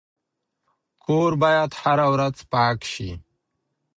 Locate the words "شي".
2.91-3.11